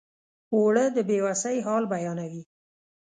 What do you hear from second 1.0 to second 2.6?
بې وسۍ حال بیانوي